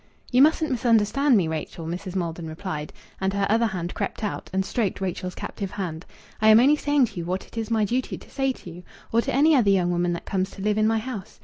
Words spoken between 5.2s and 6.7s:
captive hand. "I am